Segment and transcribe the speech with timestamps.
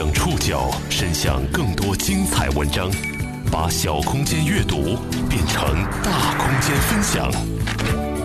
[0.00, 2.90] 将触角伸向更多精彩文章，
[3.52, 4.96] 把小空间阅读
[5.28, 5.62] 变成
[6.02, 7.30] 大空间分享。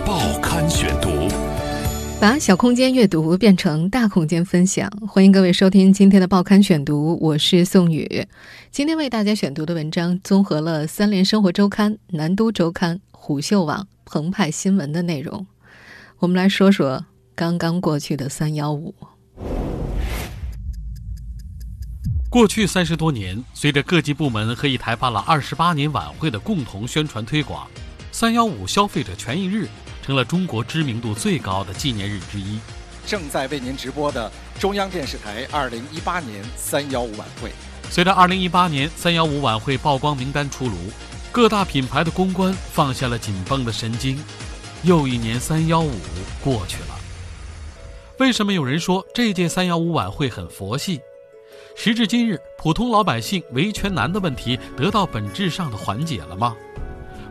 [0.05, 1.27] 报刊选读，
[2.17, 4.89] 把小空间阅读变成大空间分享。
[5.05, 8.25] 欢迎各位收听今天的报刊选读，我是宋宇。
[8.71, 15.45] 今天为大家选读的文章综合了《三联生活周刊》《南都周刊》《虎嗅网》《澎湃新闻》的内容。
[16.19, 18.95] 我们来说说刚刚过去的三幺五。
[22.35, 27.65] 过去三十多年，随着各级部门和一台办了二十八年晚会的共同宣传推广，
[28.11, 29.69] 三幺五消费者权益日
[30.03, 32.59] 成了中国知名度最高的纪念日之一。
[33.07, 34.29] 正在为您直播的
[34.59, 37.53] 中央电视台二零一八年三幺五晚会。
[37.89, 40.75] 随着二零一八年三幺五晚会曝光名单出炉，
[41.31, 44.21] 各大品牌的公关放下了紧绷的神经。
[44.83, 45.93] 又一年三幺五
[46.43, 46.99] 过去了，
[48.19, 50.99] 为什么有人说这届三幺五晚会很佛系？
[51.77, 56.55] 时至今日，普通老百姓维权难的问题得到本质上的缓解了吗？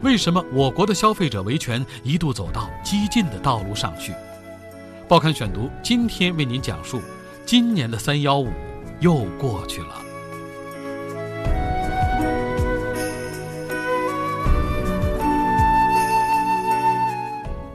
[0.03, 4.13] 为什么我国的消费者维权一度走到激进的道路上去？
[5.09, 7.01] 报刊选读今天为您讲述：
[7.47, 8.49] 今年的三幺五
[9.01, 10.03] 又过去了。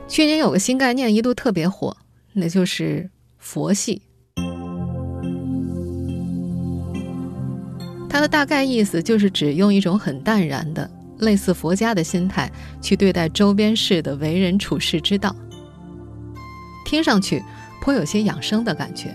[0.08, 1.96] 去年有个新概念一度特别火，
[2.32, 4.02] 那就是佛系。
[8.10, 12.50] 它的大概意思就是指用一种很淡然的、类似佛家的心态
[12.82, 15.34] 去对待周边事的为人处世之道。
[16.84, 17.40] 听上去
[17.80, 19.14] 颇有些养生的感觉，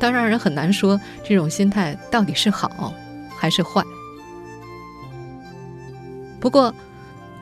[0.00, 2.92] 但让人很难说这种心态到底是好
[3.36, 3.84] 还是坏。
[6.40, 6.74] 不过，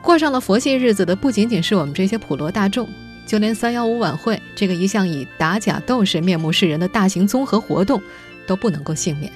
[0.03, 2.87] 过上了佛系日子的不仅仅是我们这些普罗大众，
[3.25, 7.99] 就连三幺五晚会这个一向以打假斗士面目示人的大型综合活动，
[8.45, 9.31] 都不能够幸免。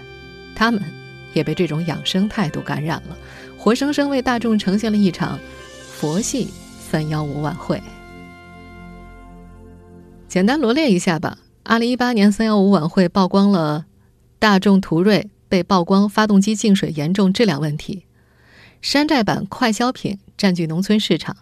[0.56, 1.01] 他们。
[1.34, 3.18] 也被这种养生态度感染了，
[3.58, 5.40] 活生生为大众呈现了一场
[5.90, 7.82] 佛系三幺五晚会。
[10.28, 11.38] 简单罗列一下吧。
[11.64, 13.86] 二零一八年三幺五晚会曝光了
[14.40, 18.06] 大众途锐被曝光发动机进水严重质量问题，
[18.82, 21.38] 山寨版快消品占据农村市场，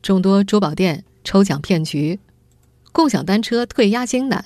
[0.00, 2.20] 众多珠宝店抽奖骗局，
[2.92, 4.44] 共享单车退押金难，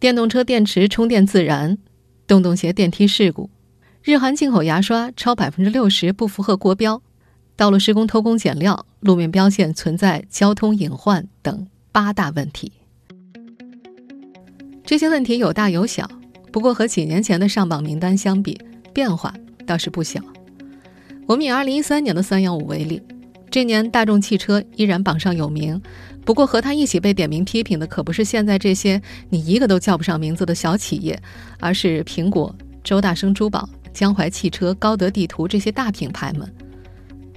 [0.00, 1.78] 电动车电池充电自燃，
[2.26, 3.50] 洞洞鞋电梯事故。
[4.02, 7.02] 日韩进口牙刷超百分之六十不符合国标，
[7.54, 12.72] 道路施工偷工减料，路面标线存在交通隐患等八大问题。
[14.86, 16.10] 这些问题有大有小，
[16.50, 18.58] 不过和几年前的上榜名单相比，
[18.94, 19.34] 变化
[19.66, 20.18] 倒是不小。
[21.26, 23.02] 我们以二零一三年的三幺五为例，
[23.50, 25.78] 这年大众汽车依然榜上有名，
[26.24, 31.20] 不过和它一起被点名批评的可不是现在这些你一个都叫不上名字的小企业，
[31.58, 33.68] 而是苹果、周大生珠宝。
[33.92, 36.50] 江淮汽车、高德地图这些大品牌们，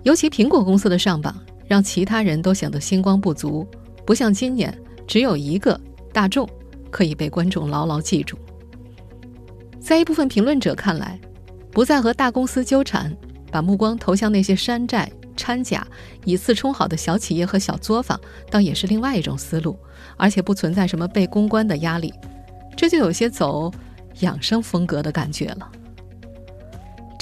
[0.04, 1.36] 尤其苹果公司的上榜，
[1.68, 3.68] 让其他人都显得星光不足。
[4.06, 4.78] 不像今年，
[5.08, 5.80] 只有一个
[6.12, 6.48] 大众
[6.92, 8.38] 可以被观众牢牢记住。
[9.80, 11.20] 在一部分评论者看来，
[11.72, 13.16] 不再和大公司纠缠，
[13.52, 15.86] 把目光投向那些山寨、掺假、
[16.24, 18.20] 以次充好的小企业和小作坊，
[18.50, 19.78] 倒也是另外一种思路，
[20.16, 22.14] 而且不存在什么被公关的压力。
[22.76, 23.72] 这就有些走
[24.20, 25.72] 养生风格的感觉了。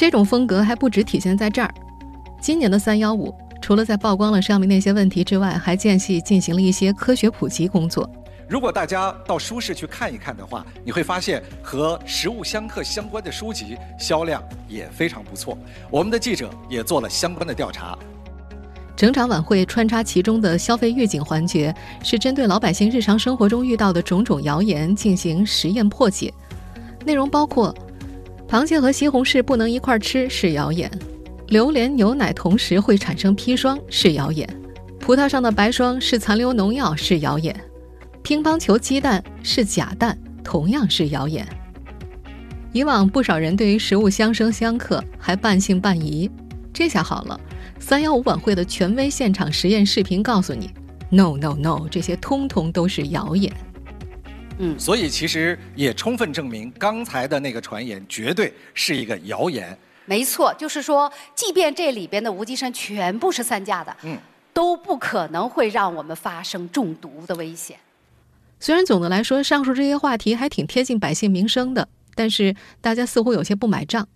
[0.01, 1.71] 这种风格还不止体现在这儿。
[2.39, 3.31] 今年的三幺五，
[3.61, 8.09] 除了在曝光了上面那些问题之外，还间隙进行了一些科学普及工作。
[8.49, 15.55] 如果大家到书市去看一看的话，你会发现和食物相克相关的书籍销量也非常不错。
[15.91, 17.95] 我们的记者也做了相关的调查。
[18.95, 21.71] 整场晚会穿插其中的消费预警环节，
[22.03, 26.33] 是针对老百姓日常生活中遇到的种种谣言进行实验破解，
[27.05, 27.71] 内容包括。
[28.51, 30.91] 螃蟹和西红柿不能一块吃是谣言，
[31.47, 34.45] 榴莲牛奶同时会产生砒霜是谣言，
[34.99, 37.55] 葡萄上的白霜是残留农药是谣言，
[38.21, 41.47] 乒乓球鸡蛋是假蛋同样是谣言。
[42.73, 46.29] 以往不少人对于食物相生相克还半信半疑，
[46.73, 47.39] 这下好了，
[47.79, 50.69] 三幺五晚会的权威现场实验视频告诉你
[51.09, 53.49] ，no no no，这些通通都是谣言。
[54.63, 59.75] 嗯，所以其实也充分证明刚才的那个传言绝对是一个谣言。
[60.05, 64.15] 没错，就是说，即便这里边的无机砷全部是三价的，嗯，
[64.53, 67.79] 都不可能会让我们发生中毒的危险。
[68.59, 74.07] 虽然总的来说，上述这些话题还挺贴近百姓民生的，但是大家似乎有些不买账。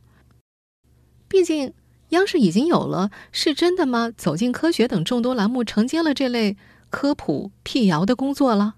[1.27, 1.73] 毕竟，
[2.09, 6.55] 央视已经有了“是真的吗？”“走进科学”等众多栏目承接了这类
[6.91, 8.75] 科普辟谣的工作了。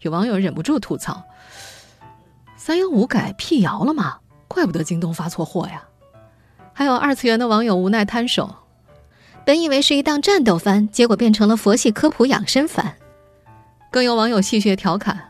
[0.00, 1.24] 有网友忍不住吐槽
[2.56, 4.18] ：“三幺五改辟谣了吗？
[4.48, 5.84] 怪不得京东发错货呀。
[6.72, 8.54] 还有二次元的网友无奈摊手，
[9.44, 12.96] 本以为是一档战斗番，结果变成了佛系科普养生番。
[13.90, 15.28] 更有网友戏谑调侃：“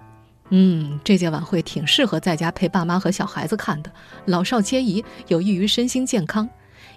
[0.50, 3.90] 嗯，这届晚会挺适合在家陪爸妈和小孩子看的，
[4.26, 6.48] 老少皆宜，有益于身心健康。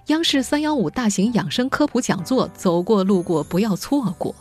[0.08, 4.36] 央视三幺五大型养生科普讲座，走过路过不要错过。”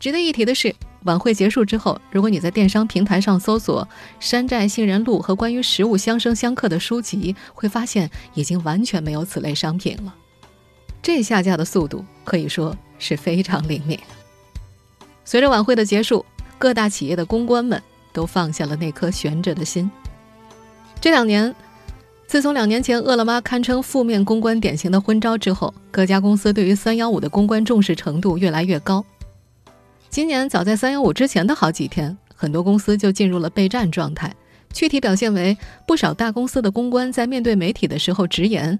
[0.00, 0.74] 值得一提的是。
[1.04, 10.14] 晚会结束之后，如果你在电商平台上搜索“山寨杏仁露”和关于食物相生相克的书籍，会发现已经完全没有此类商品了。
[11.00, 13.98] 这下架的速度可以说是非常灵敏。
[15.24, 16.26] 随着晚会的结束，
[16.58, 17.80] 各大企业的公关们
[18.12, 19.88] 都放下了那颗悬着的心。
[21.00, 21.54] 这两年，
[22.26, 29.04] 自从两年前饿了么堪称负面公关典型的昏招之后，各家公司对于三幺五的公关重视程度越来越高。
[30.10, 34.34] 今年早在三幺五之前的好几天，很多公司就进入了备战状态。
[34.72, 35.56] 具体表现为，
[35.86, 38.78] 不少大公司的公关在面对媒体的时候直言，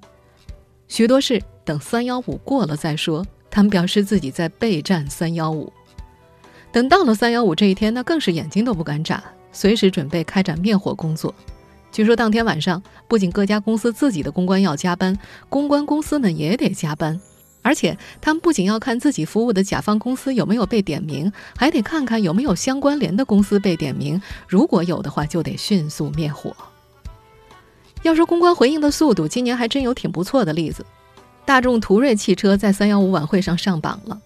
[0.89, 3.25] 许多事等三幺五过了再说。
[3.51, 5.73] 他们表示自己在备战三幺五。
[6.71, 9.23] 等到了三幺五这一天，那更是眼睛都不敢眨，
[9.53, 11.35] 随时准备开展灭火工作。
[11.91, 17.19] 据说当天晚上，不仅各家公司自己的公关要加班，公关公司们也得加班。
[17.69, 24.19] 而且，他们不仅要看自己服务的甲方公司有没有被点名，还得看看有没有相关联的公司被点名。
[24.47, 26.57] 如果有的话，就得迅速灭火。
[28.05, 30.87] 要说公关回应的速度，今年还真有挺不错的例子。
[31.45, 34.19] 大众途锐汽车在三幺五晚会上上榜了，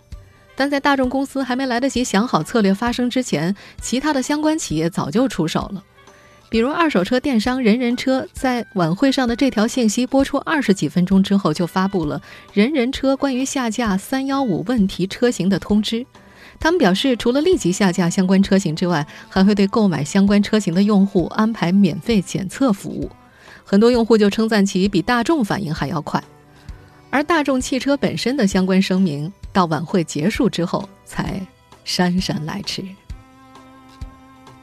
[0.54, 5.82] 但在大众公司还没来得及想好策略发声之前，其他的相关企业早就出手了。
[6.52, 12.20] 比如二手车电商人人车在晚会上的这条信息播出二十几分钟之后，就发布了
[12.52, 16.04] 人人车关于下架三幺五问题车型的通知。
[16.60, 23.10] 他们表示，除了立即下架相关车型之外，还会对购买相关车型的用户安排免费检测服务。
[23.64, 26.22] 很多用户就称赞其比大众反应还要快。
[27.08, 31.40] 而大众汽车本身的相关声明，到晚会结束之后才
[31.82, 32.84] 姗姗来迟。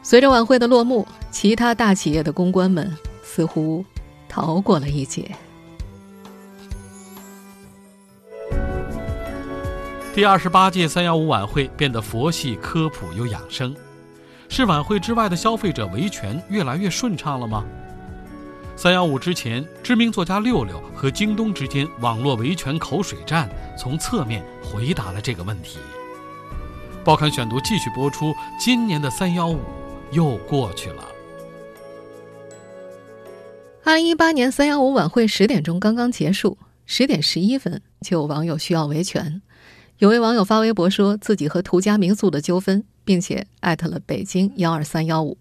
[0.09, 2.91] 随着晚会的落幕，其他大企业的公关们
[3.21, 3.85] 似乎
[4.27, 5.29] 逃过了一劫。
[10.15, 13.75] 第二十八届三幺五晚会变得佛系、科普又养生，
[14.47, 17.63] 是晚会之外的消费者维权越来越顺畅了吗？
[18.75, 23.47] 三幺五之前，知名作家六六和京东之间网络维权口水战，
[23.77, 25.77] 从侧面回答了这个问题。
[27.03, 29.59] 报刊选读继续播出今年的三幺五。
[30.11, 31.07] 又过去了。
[33.83, 39.41] 二零一八年三幺五晚会十点钟刚刚结束，十点十一分就有网友需要维权。
[39.97, 45.37] 有位网友发微博说自己和途家民宿的纠纷，并且艾特了北京幺二三幺五。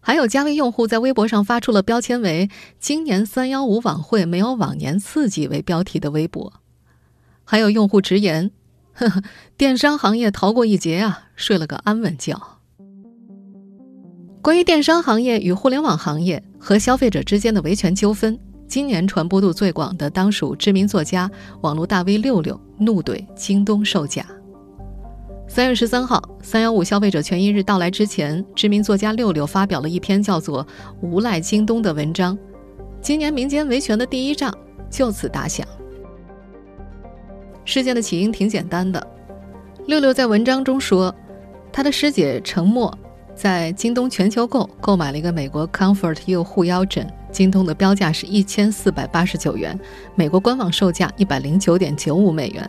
[0.00, 6.52] 还有加微用户在微博上发出了标签为“今年三幺五晚会没有往年刺激”为标题的微博。
[7.44, 8.50] 还有用户直言
[8.92, 9.22] ：“呵呵，
[9.56, 12.38] 电商行业逃过一劫啊，睡了个安稳觉。”
[14.44, 18.38] 关于电商行业与互联网行业和消费者之间的维权纠纷，
[18.68, 21.30] 今年传播度最广的当属知名作家、
[21.62, 24.26] 网络大 V 六六怒怼京东售假。
[25.48, 30.62] 三月十三号，三幺五消费者权益日到来之前，知名作家六六发表了一篇叫做
[31.00, 32.38] 《无赖京东》的文章，
[33.00, 34.54] 今年民间维权的第一仗
[34.90, 35.66] 就此打响。
[37.64, 39.02] 事件的起因挺简单的，
[39.86, 41.14] 六六在文章中说，
[41.72, 42.94] 他的师姐程默。
[43.34, 49.78] 在京东全球购购买了一个美国 Comfort U 护腰枕，京东的标价是一千四百八十九元，
[50.14, 52.68] 美国官网售价一百零九点九五美元，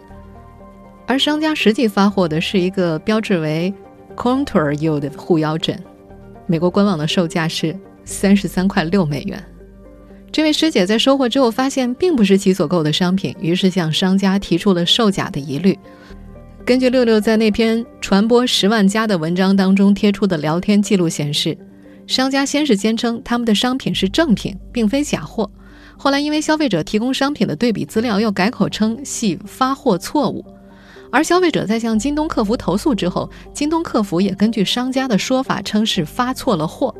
[1.06, 3.74] 而商家实际发货的是一个标志为
[4.16, 5.80] Contour U 的护腰枕，
[6.48, 9.42] 美国官网的售价是三十三块六美元。
[10.32, 15.78] 这位师姐在收货之后发现并不是其所购的商品，于是向商家提出了售假的疑虑。
[16.66, 21.56] 根据六六在那篇传播十万加的文章当中贴出的聊天记录显示，
[22.08, 25.48] 商家先是坚称他们的商品是正品，并非假货，
[25.96, 30.44] 后来因为消费者提供商品的对比资料，又改口称系发货错误。
[31.12, 36.94] 而消费者在向京东客服投诉之后，京东客服也根据商家的说法称是发错了货。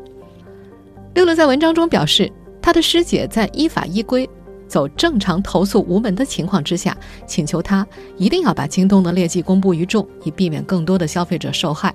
[1.14, 2.30] 六六在文章中表示，
[2.62, 4.30] 他的师姐在依法依规。
[4.66, 6.96] 走正常投诉无门的情况之下，
[7.26, 11.94] 请求他一定要把京东的劣迹公布于众，以避免更多的消费者受害。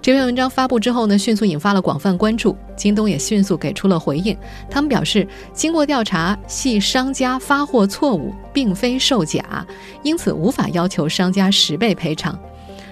[0.00, 2.56] 这篇文章发布之后呢，迅速引发了广泛关注。
[2.76, 4.36] 京东也迅速给出了回应，
[4.70, 9.66] 他们表示，经过调查，系商家发货错误，并非售假，
[10.04, 12.38] 因此无法要求商家十倍赔偿。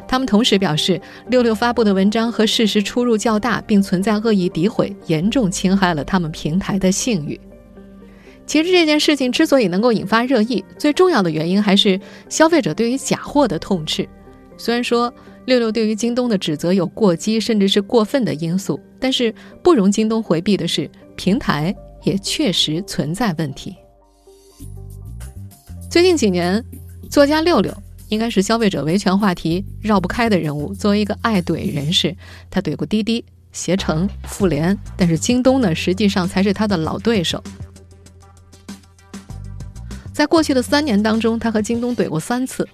[0.09, 7.41] 他们同时表示，六六发布的文章和事实出入较大，并存在恶意诋毁，严重侵害了他们平台的信誉。
[8.47, 14.09] 其实这件事情之所以能够引发热议，最重要的原因还是消费者对于假货的痛斥。
[14.57, 15.13] 虽然说
[15.47, 21.75] 六六对于京东的指责有过激甚至是过分的因素，但是不容京东回避的是，平台
[22.05, 23.75] 也确实存在问题。
[25.91, 26.65] 最近几年，
[27.11, 27.73] 作家六六
[28.09, 30.73] 应该是消费者维权话题绕不开的人物。
[30.73, 32.17] 作为一个爱怼人士，
[32.49, 37.43] 他怼过滴滴、携程、妇联，但是京东呢，实际上才是他的老对手。
[40.17, 42.67] 在过去的三年当中，他和京东怼过三次，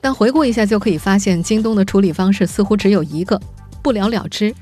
[0.00, 3.40] 但回顾一下就可以发现，京东的处理方式似乎只有一个：
[3.82, 4.54] 不了了之，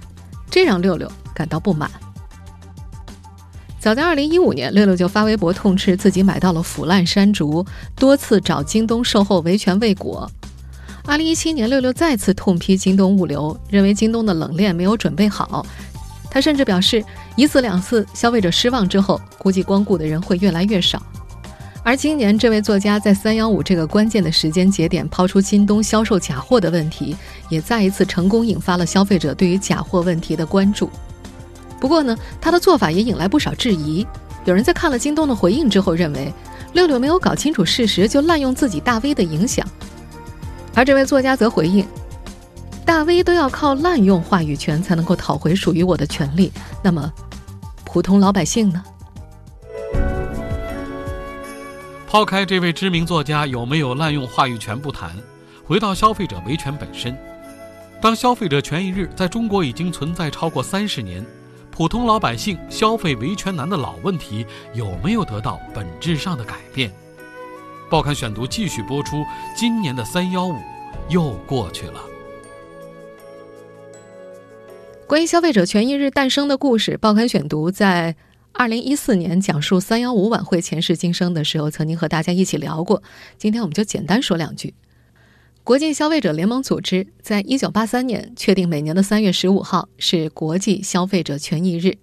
[0.51, 1.91] 这让六六感到不满。
[3.79, 10.27] 早在2015年，六六就发微博痛斥自己买到了腐烂山竹，多次找京东售后维权未果。
[11.05, 15.67] 2017年，六六再次痛批京东物流，认为京东的冷链没有准备好。
[16.31, 17.05] 他甚至表示，
[17.37, 21.03] 一次两次消费者失望之后，估计光顾的人会越来越少。
[21.85, 27.17] 而今年，这位作家在三幺五这个关键的时间节点抛出京东销售假货的问题，
[27.49, 30.89] 也再一次成功引发了消费者对于假货问题的关注。
[31.81, 34.07] 不过呢，他的做法也引来不少质疑。
[34.45, 36.33] 有人在看了京东的回应之后，认为
[36.73, 39.67] 六六没有搞清楚事实就滥用自己大 V 的影响。
[40.75, 41.85] 而这位作家则回应
[42.87, 47.13] ：“大 V 都要靠滥用话语权才能够讨回属于我的权利，那么
[47.85, 48.81] 普通老百姓呢？”
[52.13, 55.17] 抛开这位知名作家有没有滥用话语权不谈，
[55.65, 57.17] 回到消费者维权本身。
[58.03, 61.25] 当消费者权益日在中国已经存在超过三十年，
[61.71, 66.93] 普通老百姓消费维权难的老问题有没有得到本质上的改变？
[67.89, 69.25] 报刊选读继续播出。
[69.57, 70.57] 今年的三幺五
[71.09, 71.99] 又过去了。
[75.07, 78.15] 关于消费者权益日诞生的故事，报刊选读在。
[78.53, 83.03] 二零一四年讲述三幺五晚会前世今生的时候，曾经和大家一起聊过。
[83.39, 84.75] 今天我们就简单说两句。
[85.65, 91.97] 国际消费者联盟组织在一九八三年确定每年的三月十五号是国际消费者权益日。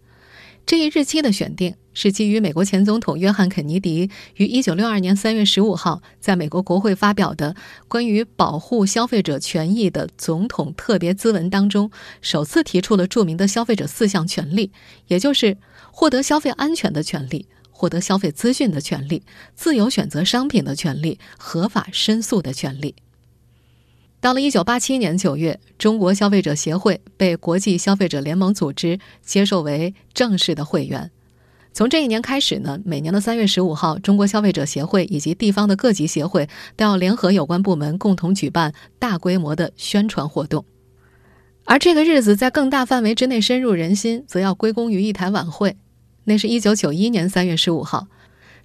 [0.66, 7.56] 这一日期的选定是基于美国前总统约翰肯尼迪于一九六二年三月十五号在美国国会发表的
[7.88, 11.92] 关于保护消费者权益的总统特别咨文当中，
[12.22, 14.72] 首次提出了著名的消费者四项权利，
[15.08, 15.56] 也就是。
[15.92, 19.24] 获得消费安全的权利，获得消费资讯的权利，
[19.56, 22.96] 自由选择商品的权利，合法申诉的权利。
[24.22, 31.10] 到了一九八七年九月，中国消费者协会被国际消费者联盟组织接受为正式的会员。
[31.72, 40.66] 从这一年开始呢，每年的三月十五号，中国消费者协会以及地方的各级协会都要联合有关部门共同举办大规模的宣传活动。
[41.70, 45.78] 而这个日子在更大范围之内深入人心，则要归功于一台晚会。
[46.24, 48.08] 那是一九九一年三月十五号，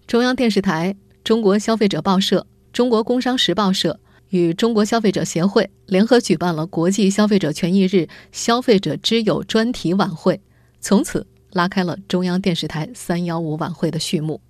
[0.06, 10.40] 中央电视台、中国消费者报社、中国工商时报社与中国消费者协会联合举办了国际消费者权益日消费者之友专题晚会，
[10.80, 14.40] 从此拉开了中央电视台三幺五晚会的序幕。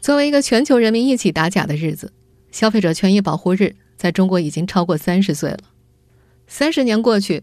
[0.00, 2.12] 作为一个全球人民一起打假的日子，
[2.52, 5.58] 消费者权益保护日在中国已经超过三十岁了。
[6.48, 7.42] 三十年过去，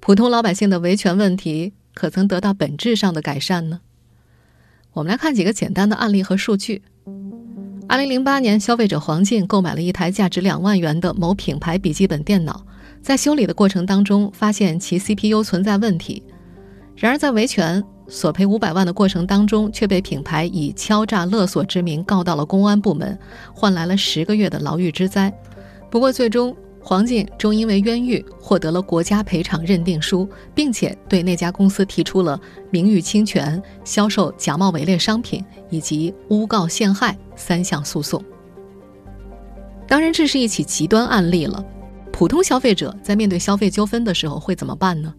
[0.00, 3.80] 普通老百姓的维权问题可曾得到本质上的改善呢？
[4.94, 6.82] 我们来看几个简单的案例和数据。
[7.86, 12.64] 二零零八年，消费者黄静购买了一台价值两万元的某品牌笔记本电脑，
[13.02, 16.22] 在修理的过程当中发现其 CPU 存在问题，
[16.96, 23.16] 然而在维权索赔五百万的过程当中，却被品牌以敲诈勒索之名告到了公安部门，
[23.52, 25.32] 换来了十个月的牢狱之灾。
[25.90, 26.56] 不过最终。
[26.88, 32.40] 黄静终因为冤狱获得了国家赔偿认定书，并且对那家公司提出了
[32.70, 38.24] 名誉侵权、销售假冒伪劣商品以及诬告陷害三项诉讼。
[39.86, 41.62] 当然，这是一起极端案例了。
[42.10, 45.14] 普通消费者在面对消费纠纷的时候会怎么办呢？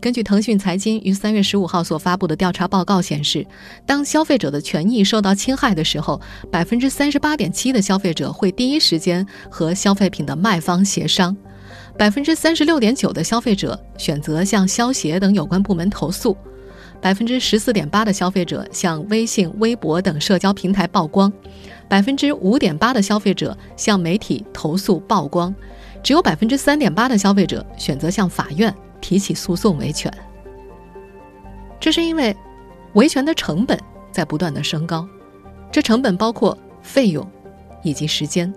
[0.00, 3.44] 根据腾讯财经于三月十五号所发布的调查报告显示，
[3.84, 6.20] 当消费者的权益受到侵害的时候，
[6.52, 11.36] 百分之三十八点七的消费者会第一时间和消费品的卖方协商，
[11.98, 16.36] 百分之三十六点九的消费者选择向消协等有关部门投诉，
[17.00, 21.32] 百分之十四点八的消费者向微信、微博等社交平台曝光，
[21.88, 25.52] 百分之五点八的消费者向媒体投诉曝光，
[26.04, 28.72] 只有百分之三点八的消费者选择向法院。
[29.00, 30.12] 提起诉讼维权，
[31.78, 32.36] 这是因为
[32.94, 33.78] 维权的成本
[34.10, 35.08] 在不断的升高，
[35.70, 37.26] 这成本包括费用
[37.82, 38.52] 以及时间。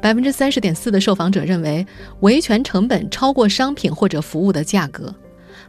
[0.00, 1.86] 百分之三十点四的受访者认为
[2.20, 5.14] 维权成本超过商品或者服务的价格，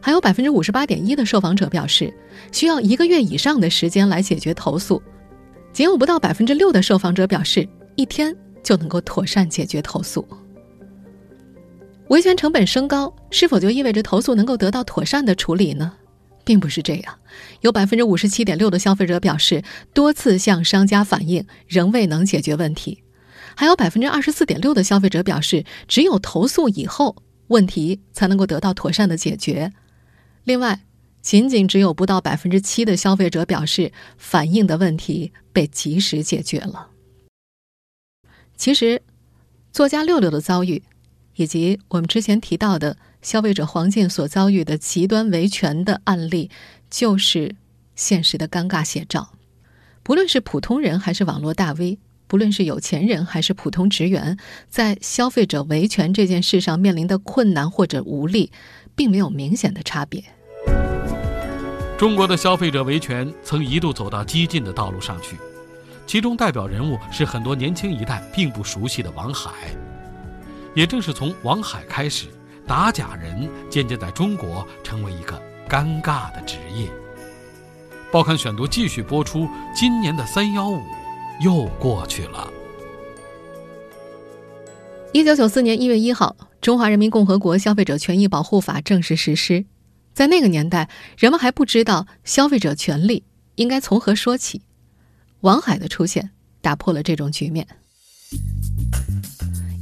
[0.00, 2.12] 还有百分之五十八点一的受访者表示
[2.50, 5.00] 需要一个月以上的时间来解决投诉，
[5.72, 10.26] 仅有不到百分之六的受访者表示一天就能够妥善解决投诉。
[12.14, 15.94] 维权成本升高，是否就意味着投诉能够得到妥善的处理呢？
[16.44, 17.18] 并不是这样。
[17.60, 23.02] 有百分之五十七点六的消费者表示，多次向商家反映仍未能解决问题；
[23.56, 27.16] 还有百分之二十四点六的消费者表示，只有投诉以后，
[27.48, 29.72] 问题才能够得到妥善的解决。
[30.44, 30.82] 另外，
[31.20, 36.90] 仅仅只有不到百分之七的消费者表示，反映的问题被及时解决了。
[38.56, 39.02] 其实，
[39.72, 40.80] 作家六六的遭遇。
[41.36, 46.50] 以及我们之前提到的消费者黄静所遭遇的极端维权的案例，
[46.90, 47.54] 就是
[47.96, 49.30] 现实的尴尬写照。
[50.02, 54.36] 不论是普通人还是网络大 V，不论是有钱人还是普通职员，
[54.68, 58.52] 在消费者维权这件事上面临的困难或者无力，
[58.94, 60.22] 并没有明显的差别。
[61.96, 65.36] 中国的消费者维权曾一度走到激进的道路上去，
[66.06, 69.50] 其中代表人物是很多年轻一代并不熟悉的王海。
[70.74, 72.26] 也正是从王海开始，
[72.66, 76.88] 打假人渐渐在中国成为一个尴尬的职业。
[78.12, 80.80] 报刊选读继续播出，今年的三幺五
[81.40, 82.50] 又过去了。
[85.12, 89.64] 一九九四年一月一号，《中华人民共和国消费者权益保护法》正式实施。
[90.12, 94.62] 在那个年代，人们还不知道消费者权利应该从何说起。
[95.40, 97.66] 王海的出现打破了这种局面。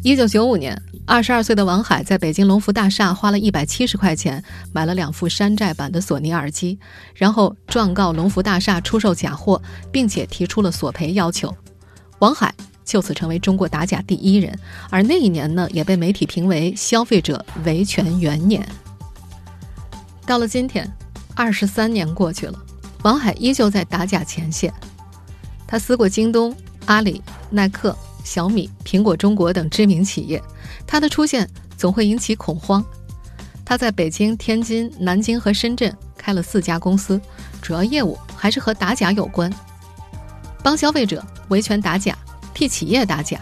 [0.05, 4.43] 一九九五年，二十二岁的王海在北京龙福大厦花了一百七十块钱
[4.73, 6.77] 买了两副山寨版的索尼耳机，
[7.15, 11.55] 然后状告龙福大厦出售假货，并且提出了索赔要求。
[12.19, 12.53] 王海
[12.85, 14.59] 就此成为中国打假第一人，
[14.91, 18.67] 而那一年呢，也被媒体评为消费者维权元年。
[20.27, 20.91] 到了今天，
[21.37, 22.59] 二十三年过去了，
[23.03, 24.75] 王海依旧在打假前线。
[25.65, 26.53] 他撕过京东、
[26.87, 27.97] 阿里、耐克。
[28.25, 30.43] 小米、苹果中国等知名企业，
[30.87, 32.85] 他的出现总会引起恐慌。
[33.65, 37.21] 他在北京、天津、南京和深圳开了四家公司，
[37.61, 39.53] 主要业务还是和打假有关，
[40.63, 42.17] 帮消费者维权打假，
[42.53, 43.41] 替企业打假。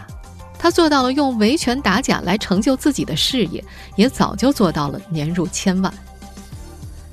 [0.57, 3.63] 他做到了用维权打假来成就自己的事业，
[3.95, 5.91] 也早就做到了年入千万。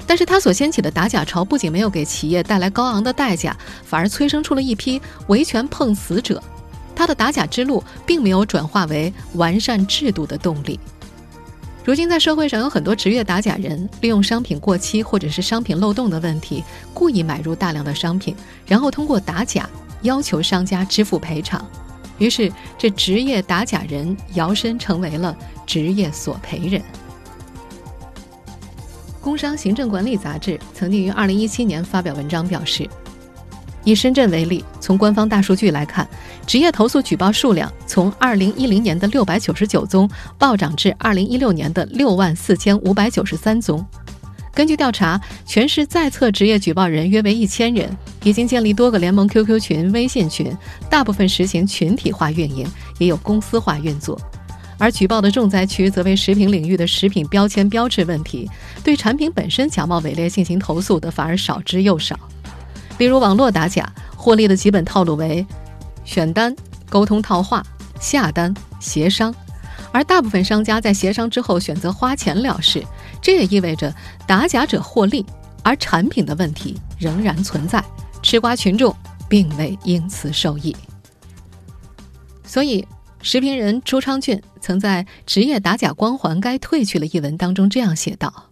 [0.07, 6.43] 但是他所掀起的打假潮，不仅没有给企业带来高昂的代价，反而催生出了一批维权碰死者。
[6.99, 10.81] 他的打假之路并没有转化为完善制度的动力。
[11.85, 18.35] 如今，在社会上有很多职业打假人，利用商品过期或者是商品漏洞的问题，故意买入大量的商品，
[18.67, 19.71] 然后通过打假
[20.03, 21.65] 要求商家支付赔偿。
[22.19, 25.35] 于是，这职业打假人摇身成为了
[25.65, 26.81] 职业索赔人。
[29.21, 32.91] 《工商行政管理杂志》曾经于二零一七年发表文章表示。
[33.85, 36.07] 以深圳为例，从官方大数据来看，
[36.47, 43.85] 职业投诉举报数量从2010年的699宗暴涨至2016年的6万4593宗。
[44.55, 47.89] 根据调查，全市在册职业举报人约为一千人，
[48.25, 50.53] 已经建立多个联盟 QQ 群、微信群，
[50.91, 52.67] 大部分实行群体化运营，
[52.99, 54.21] 也有公司化运作。
[54.77, 58.51] 而举报的重灾区则为食品领域的食品标签标志问题，
[58.83, 62.19] 对产品本身假冒伪劣进行投诉的反而少之又少。
[62.99, 65.47] 例如，网络打假获利的基本套路为：
[66.05, 66.55] 选单、
[66.91, 67.65] 沟通套话、
[68.01, 69.35] 下单、协商，
[69.93, 72.85] 而大部分商家在协商之后选择花钱了事。
[73.23, 73.95] 这也意味着
[74.27, 75.25] 打假者获利，
[75.63, 77.83] 而产品的问题仍然存在，
[78.23, 78.95] 吃瓜群众
[79.29, 80.77] 并未因此受益。
[82.45, 82.87] 所以，
[83.23, 88.48] 时评人朱昌俊曾在《职业打假光环该褪去了》一文当中这样写道。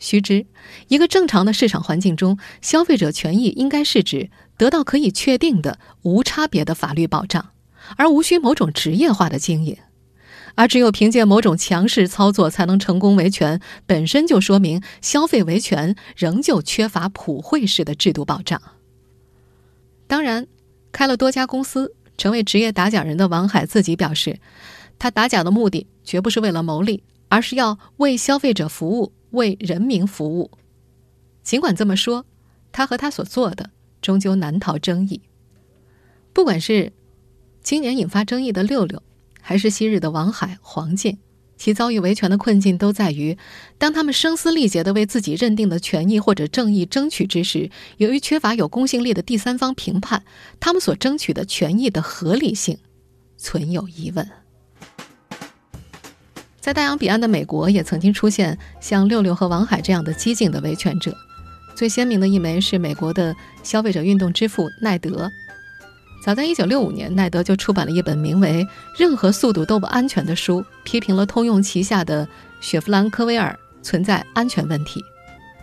[0.00, 0.46] 须知，
[0.88, 7.50] 一个正常的市场环境中，消费者权益应该是指得到可以确定的无差别的法律保障，
[7.96, 9.76] 而无需某种职业化的经营。
[10.56, 18.60] 而只有凭借某种强势操作才能成功维权，本身就说明消费维权仍旧缺乏普惠式的制度保障。
[20.08, 20.48] 当然，
[20.90, 24.40] 开了多家公司、成为职业打假人的王海自己表示，
[24.98, 29.12] 他打假的目的绝不是为了牟利，而是要为消费者服务。
[29.30, 30.50] 为人民服务，
[31.42, 32.24] 尽管这么说，
[32.72, 33.70] 他和他所做的
[34.02, 35.20] 终究难逃争议。
[36.32, 36.92] 不管是
[37.62, 39.02] 今年引发争议的六六，
[39.40, 41.18] 还是昔日的王海、黄静，
[41.56, 43.36] 其遭遇维权的困境都在于，
[43.78, 50.24] 当他们声嘶力竭的为自己认定的权益或者正义争取之时，由于缺乏有公信力的第三方评判，
[50.58, 52.78] 他们所争取的权益的合理性
[53.36, 54.26] 存有疑问。
[56.60, 61.16] 在大洋彼岸的美国，也曾经出现像六六和王海这样的激进的维权者。
[61.74, 65.30] 最鲜明的一枚是美国的消费者运动之父奈德。
[66.22, 68.62] 早在1965年，奈德就出版了一本名为
[68.98, 72.28] 《任何速度都不安全》的书，批评了通用旗下的
[72.60, 75.02] 雪佛兰科威尔存在安全问题。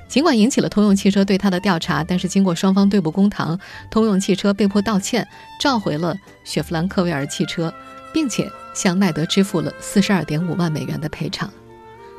[0.08, 3.60] 尽管引起了通用汽车对他的调查，但是经过双方对簿公堂，
[3.92, 5.28] 通用汽车被迫道歉，
[5.62, 7.72] 召回了雪佛兰科威尔汽车，
[8.12, 11.52] 并且向奈德支付了42.5万美元的赔偿。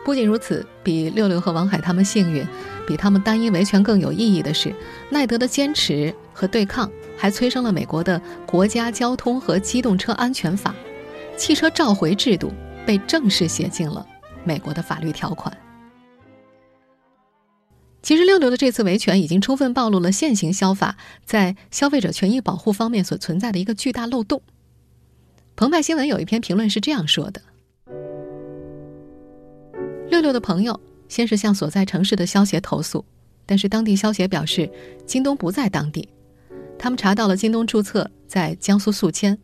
[0.04, 2.44] 不仅如此，比六六和王海他们幸运，
[2.84, 4.74] 比他们单一维权更有意义的是，
[5.08, 10.74] 奈德的坚持和对抗还催生了美国的国家交通和机动车安全法，
[11.36, 12.52] 汽车召回制度
[12.84, 14.04] 被正式写进了
[14.44, 15.56] 美国的法律条款。
[18.02, 24.40] 其实，六六的这次维权已经充分暴露了现行消法在消费者权益保护方面所存在的一个巨大漏洞。
[25.58, 27.42] 澎湃新闻有一篇评论是这样说的。
[30.08, 33.04] 六六的朋友先是向所在城市的消协投诉，
[33.44, 34.70] 但是当地消协表示
[35.04, 36.08] 京东不在当地。
[36.78, 39.36] 他们查到了京东注册在江苏宿迁，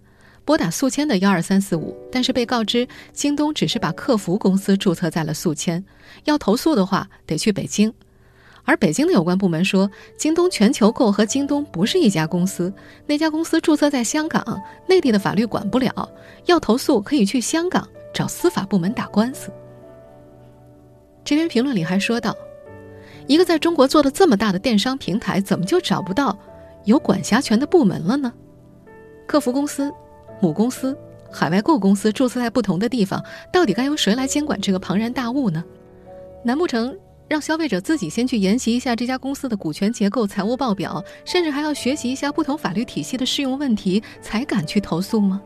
[0.44, 5.84] 拨打宿迁的幺二三四五，但是被告知京东只是把客服公司注册在了宿迁，
[6.26, 7.92] 要投诉的话得去北京。
[8.64, 12.72] 而北京的有关部门说，京东全球购和京东不是一家公司，
[13.06, 16.08] 那家公司注册在香港，内地的法律管不了，
[16.46, 19.50] 要投诉可以去香港找司法部门打官司。
[21.22, 22.34] 这篇评论里还说到，
[23.26, 26.38] 一个在中国做的这么大的电商平台，怎么就找不到
[26.84, 28.32] 有管辖权的部门了呢？
[29.26, 29.92] 客服公司、
[30.40, 30.96] 母公司、
[31.30, 33.22] 海外购公司注册在不同的地方，
[33.52, 35.62] 到底该由谁来监管这个庞然大物呢？
[36.42, 36.94] 难不成
[37.26, 45.40] 让消费者自己先去研习一下这家公司的股权结构、财务报表，甚至还要学习一下不同法律体系的适用问题，才敢去投诉吗？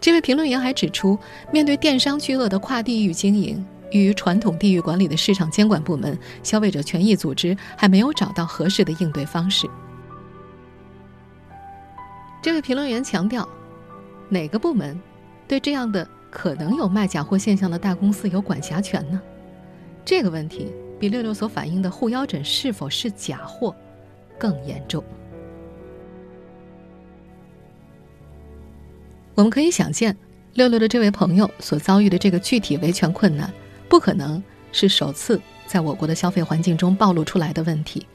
[0.00, 1.18] 这位评论员还指出，
[1.52, 9.68] 面对电商巨鳄的跨地域经营，与传统地域管理的市场监管部门、消费者权益组织还没有找到合适的应对方式。
[12.42, 13.48] 这位评论员强调，
[14.28, 15.00] 哪个部门
[15.46, 19.20] 对这样的可能有卖假货现象的大公司有管辖权呢？
[20.08, 23.76] 这个问题比六六所反映的护腰枕是否是假货
[24.38, 25.04] 更严重。
[29.34, 30.16] 我们可以想见，
[30.54, 33.52] 六六的这位朋友所遭遇的这个具体维权困难，
[33.86, 34.42] 不可能
[34.72, 38.06] 是首次在我国的消费环境中暴露出来的问题。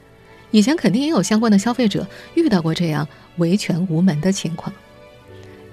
[0.50, 4.74] 以前肯定也有相关的消费者遇到过这样维权无门的情况。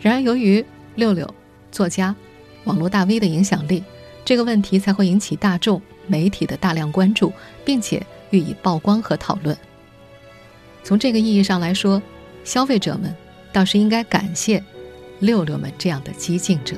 [0.02, 0.62] 然而，由于
[0.96, 1.34] 六六
[1.72, 2.14] 作家、
[2.64, 3.82] 网络大 V 的影响力，
[4.22, 7.32] 这个问题才会引起大众媒体的大量关注，
[7.64, 9.56] 并且予以曝光和讨论。
[10.82, 12.02] 从这个意义上来说，
[12.42, 13.14] 消费者们
[13.52, 14.62] 倒是应该感谢。
[15.20, 16.74] 六六们这样的激进者。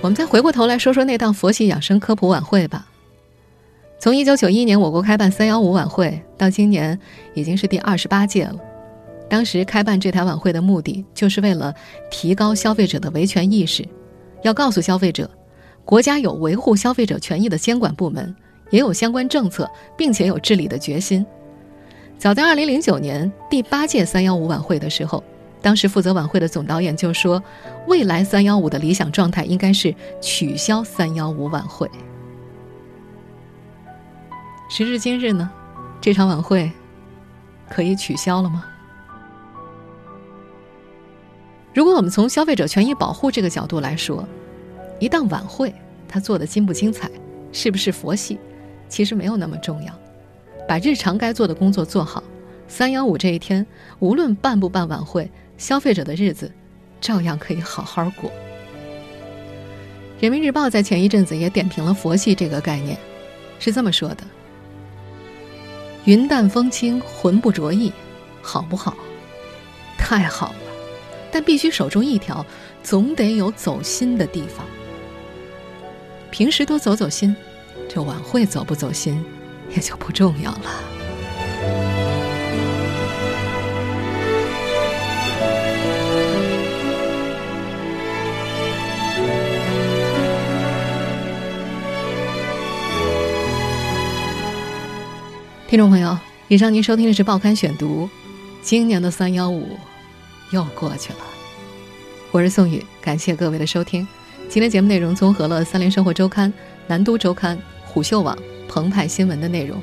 [0.00, 2.86] 我们再回过头来说说那档佛系养生科普晚会吧。
[3.98, 6.98] 从一九九一年我国开办三幺五晚会到今年
[7.34, 8.73] 已经是第二十八届了。
[9.34, 11.74] 当时开办这台晚会的目的，就是为了
[12.08, 13.84] 提高消费者的维权意识，
[14.44, 15.28] 要告诉消费者。
[15.84, 18.32] 国家有维护消费者权益的监管部门，
[18.70, 21.26] 也有相关政策，并且有治理的决心。
[22.16, 25.20] 早在2009年第八届三幺五晚会的时候，
[25.60, 27.42] 当时负责晚会的总导演就说
[27.88, 29.92] ：“未来三幺五的理想状态应该是
[30.22, 31.90] 取消三幺五晚会。”
[34.70, 35.50] 时至今日呢，
[36.00, 36.70] 这场晚会
[37.68, 38.66] 可以取消了吗？
[41.74, 44.26] 如果我们从消费者权益保护这个角度来说，
[45.00, 45.74] 一档晚会，
[46.06, 47.10] 他做的精不精彩，
[47.50, 48.38] 是不是佛系，
[48.88, 49.92] 其实没有那么重要。
[50.68, 52.22] 把日常该做的工作做好，
[52.68, 53.66] 三幺五这一天，
[53.98, 56.50] 无论办不办晚会，消费者的日子
[57.00, 58.30] 照样可以好好过。
[60.20, 62.96] 人民日报在前一阵子也点评了佛系这个概念，
[63.58, 64.22] 是这么说的：
[66.04, 67.92] 云淡风轻，魂不着意，
[68.40, 68.96] 好不好？
[69.98, 70.63] 太好了，
[71.34, 72.46] 但必须守住一条，
[72.80, 74.64] 总得有走心的地方。
[76.30, 77.34] 平时多走走心，
[77.88, 79.20] 这晚会走不走心，
[79.74, 80.60] 也就不重要了。
[95.66, 96.16] 听众朋友，
[96.46, 98.06] 以上您收听的是《报刊选读》，
[98.62, 99.76] 今年的三幺五
[100.54, 101.18] 又过去了。
[102.30, 104.06] 我是宋宇，感谢各位的收听。
[104.48, 106.48] 今天节目内容综合了《三联生活周刊》、
[106.86, 108.38] 《南都周刊》、虎嗅网、
[108.68, 109.82] 澎湃新闻的内容。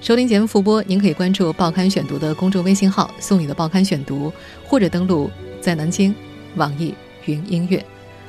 [0.00, 4.32] 收听节目复播，您可以关注《报刊选读》的公众微信号“宋宇的报刊选读”，
[4.66, 6.12] 或者登录在南京
[6.56, 6.92] 网易
[7.26, 7.84] 云音乐。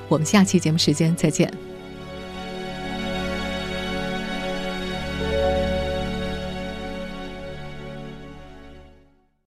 [0.08, 1.52] 我们下期节目时间再见。